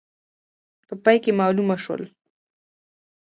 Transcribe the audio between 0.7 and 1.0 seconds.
په